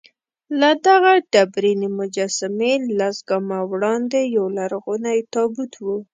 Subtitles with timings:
[0.59, 5.85] له دغه ډبرینې مجسمې لس ګامه وړاندې یولرغونی تابوت و.